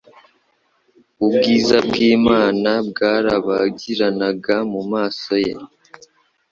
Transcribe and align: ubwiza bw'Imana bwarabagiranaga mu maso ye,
ubwiza 1.25 1.77
bw'Imana 1.87 2.71
bwarabagiranaga 2.89 4.55
mu 4.71 4.81
maso 4.91 5.33
ye, 5.45 5.53